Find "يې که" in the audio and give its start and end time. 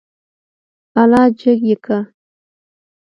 1.69-1.97